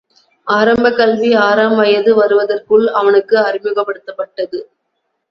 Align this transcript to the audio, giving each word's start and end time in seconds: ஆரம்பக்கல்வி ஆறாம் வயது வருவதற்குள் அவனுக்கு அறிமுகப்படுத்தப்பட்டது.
ஆரம்பக்கல்வி 0.47 1.35
ஆறாம் 1.39 1.75
வயது 1.75 2.15
வருவதற்குள் 2.15 2.85
அவனுக்கு 2.91 3.37
அறிமுகப்படுத்தப்பட்டது. 3.39 4.59